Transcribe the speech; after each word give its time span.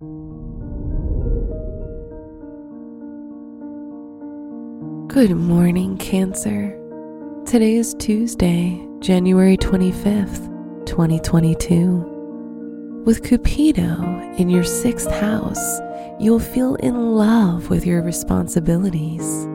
Good 0.00 0.06
morning, 5.34 5.98
Cancer. 5.98 6.78
Today 7.44 7.74
is 7.74 7.96
Tuesday, 7.98 8.80
January 9.00 9.56
25th, 9.56 10.86
2022. 10.86 13.02
With 13.04 13.24
Cupido 13.24 14.38
in 14.38 14.48
your 14.48 14.62
sixth 14.62 15.10
house, 15.10 15.80
you'll 16.20 16.38
feel 16.38 16.76
in 16.76 17.16
love 17.16 17.68
with 17.68 17.84
your 17.84 18.00
responsibilities. 18.00 19.48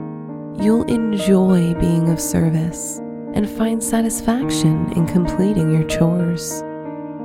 You'll 0.61 0.83
enjoy 0.89 1.73
being 1.75 2.09
of 2.09 2.19
service 2.19 2.97
and 3.33 3.49
find 3.49 3.81
satisfaction 3.81 4.91
in 4.91 5.07
completing 5.07 5.71
your 5.71 5.85
chores. 5.85 6.61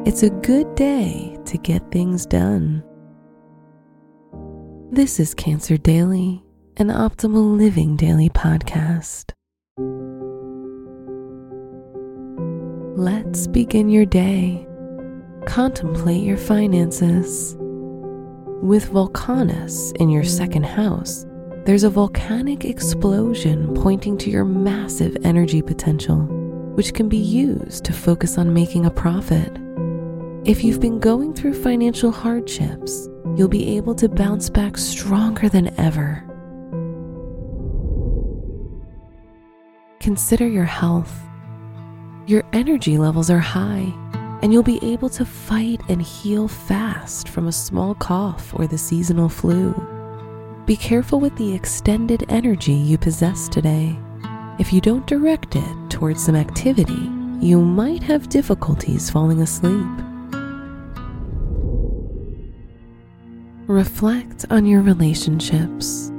It's 0.06 0.22
a 0.22 0.30
good 0.30 0.72
day 0.76 1.36
to 1.46 1.58
get 1.58 1.90
things 1.90 2.24
done. 2.24 2.84
This 4.98 5.20
is 5.20 5.32
Cancer 5.32 5.76
Daily 5.76 6.42
an 6.76 6.88
optimal 6.88 7.56
living 7.56 7.94
daily 7.94 8.28
podcast. 8.30 9.30
Let's 12.98 13.46
begin 13.46 13.90
your 13.90 14.06
day. 14.06 14.66
Contemplate 15.46 16.24
your 16.24 16.36
finances. 16.36 17.54
With 18.60 18.90
Volcanus 18.90 19.96
in 19.98 20.10
your 20.10 20.24
second 20.24 20.66
house, 20.66 21.24
there's 21.64 21.84
a 21.84 21.90
volcanic 21.90 22.64
explosion 22.64 23.72
pointing 23.74 24.18
to 24.18 24.30
your 24.30 24.44
massive 24.44 25.16
energy 25.22 25.62
potential, 25.62 26.22
which 26.74 26.92
can 26.92 27.08
be 27.08 27.18
used 27.18 27.84
to 27.84 27.92
focus 27.92 28.36
on 28.36 28.52
making 28.52 28.84
a 28.84 28.90
profit. 28.90 29.56
If 30.44 30.64
you've 30.64 30.80
been 30.80 30.98
going 30.98 31.34
through 31.34 31.54
financial 31.62 32.10
hardships, 32.10 33.08
you'll 33.36 33.48
be 33.48 33.76
able 33.76 33.94
to 33.94 34.08
bounce 34.08 34.48
back 34.48 34.78
stronger 34.78 35.48
than 35.48 35.74
ever 35.78 36.24
consider 40.08 40.48
your 40.48 40.64
health. 40.64 41.14
Your 42.26 42.42
energy 42.54 42.96
levels 42.96 43.28
are 43.28 43.38
high, 43.38 43.92
and 44.40 44.52
you'll 44.52 44.62
be 44.62 44.82
able 44.82 45.10
to 45.10 45.24
fight 45.24 45.82
and 45.90 46.00
heal 46.00 46.48
fast 46.48 47.28
from 47.28 47.46
a 47.46 47.52
small 47.52 47.94
cough 47.94 48.52
or 48.54 48.66
the 48.66 48.78
seasonal 48.78 49.28
flu. 49.28 49.74
Be 50.64 50.76
careful 50.76 51.20
with 51.20 51.36
the 51.36 51.54
extended 51.54 52.24
energy 52.30 52.72
you 52.72 52.96
possess 52.96 53.50
today. 53.50 53.98
If 54.58 54.72
you 54.72 54.80
don't 54.80 55.06
direct 55.06 55.56
it 55.56 55.90
towards 55.90 56.24
some 56.24 56.36
activity, 56.36 57.10
you 57.40 57.60
might 57.60 58.02
have 58.02 58.30
difficulties 58.30 59.10
falling 59.10 59.42
asleep. 59.42 60.07
Reflect 63.68 64.46
on 64.48 64.64
your 64.64 64.80
relationships. 64.80 66.10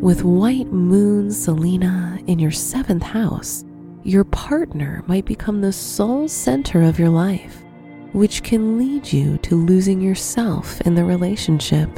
With 0.00 0.24
white 0.24 0.66
moon 0.72 1.30
Selena 1.30 2.18
in 2.26 2.40
your 2.40 2.50
seventh 2.50 3.04
house, 3.04 3.64
your 4.02 4.24
partner 4.24 5.04
might 5.06 5.24
become 5.24 5.60
the 5.60 5.72
sole 5.72 6.26
center 6.26 6.82
of 6.82 6.98
your 6.98 7.10
life, 7.10 7.62
which 8.10 8.42
can 8.42 8.76
lead 8.76 9.12
you 9.12 9.38
to 9.38 9.54
losing 9.54 10.00
yourself 10.00 10.80
in 10.80 10.96
the 10.96 11.04
relationship. 11.04 11.88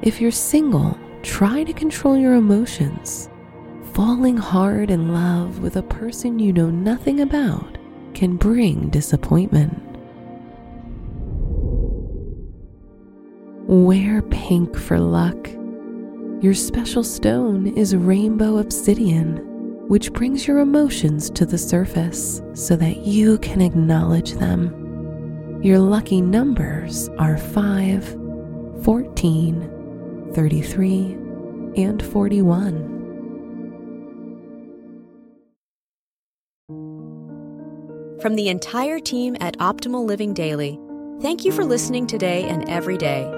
If 0.00 0.18
you're 0.18 0.30
single, 0.30 0.98
try 1.22 1.62
to 1.62 1.74
control 1.74 2.16
your 2.16 2.36
emotions. 2.36 3.28
Falling 3.92 4.38
hard 4.38 4.90
in 4.90 5.12
love 5.12 5.58
with 5.58 5.76
a 5.76 5.82
person 5.82 6.38
you 6.38 6.54
know 6.54 6.70
nothing 6.70 7.20
about 7.20 7.76
can 8.14 8.38
bring 8.38 8.88
disappointment. 8.88 9.87
Wear 13.68 14.22
pink 14.22 14.76
for 14.76 14.98
luck 14.98 15.48
your 16.40 16.54
special 16.54 17.02
stone 17.02 17.66
is 17.66 17.96
rainbow 17.96 18.58
obsidian, 18.58 19.38
which 19.88 20.12
brings 20.12 20.46
your 20.46 20.60
emotions 20.60 21.30
to 21.30 21.44
the 21.44 21.58
surface 21.58 22.40
so 22.54 22.76
that 22.76 22.98
you 22.98 23.38
can 23.38 23.60
acknowledge 23.60 24.34
them. 24.34 25.60
Your 25.64 25.80
lucky 25.80 26.20
numbers 26.20 27.08
are 27.18 27.36
5, 27.36 28.84
14, 28.84 30.30
33, 30.32 31.16
and 31.76 32.00
41. 32.04 32.94
From 38.22 38.36
the 38.36 38.48
entire 38.48 39.00
team 39.00 39.36
at 39.40 39.58
Optimal 39.58 40.06
Living 40.06 40.34
Daily, 40.34 40.78
thank 41.20 41.44
you 41.44 41.50
for 41.50 41.64
listening 41.64 42.06
today 42.06 42.44
and 42.44 42.68
every 42.68 42.96
day 42.96 43.37